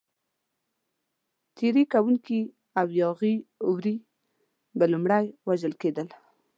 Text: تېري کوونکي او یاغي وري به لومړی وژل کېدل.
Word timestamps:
تېري 1.57 1.83
کوونکي 1.93 2.39
او 2.79 2.87
یاغي 3.01 3.35
وري 3.71 3.95
به 4.77 4.85
لومړی 4.93 5.25
وژل 5.47 5.73
کېدل. 5.81 6.07